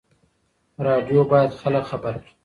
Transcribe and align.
راډیو 0.85 1.19
باید 1.31 1.51
خلک 1.61 1.83
خبر 1.91 2.13
کړي. 2.23 2.31